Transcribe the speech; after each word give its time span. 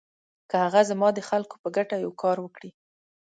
که 0.49 0.55
هغه 0.65 0.81
زما 0.89 1.07
د 1.13 1.19
خلکو 1.29 1.55
په 1.63 1.67
ګټه 1.77 1.95
یو 2.03 2.11
کار 2.21 2.37
وکړي. 2.41 2.71